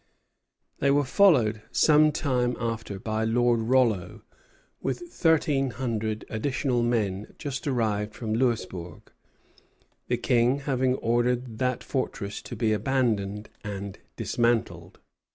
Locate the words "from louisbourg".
8.15-9.11